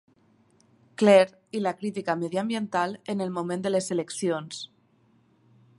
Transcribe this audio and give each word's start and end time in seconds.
Clair 1.01 1.27
i 1.59 1.61
la 1.65 1.73
crítica 1.81 2.15
mediambiental 2.23 2.95
en 3.15 3.21
el 3.27 3.35
moment 3.37 3.65
de 3.67 3.73
les 3.77 3.93
eleccions. 3.97 4.65